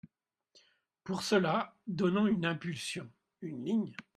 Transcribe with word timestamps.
Pour 1.03 1.21
cela, 1.21 1.75
donnons 1.85 2.25
une 2.25 2.47
impulsion, 2.47 3.07
une 3.43 3.63
ligne. 3.63 3.95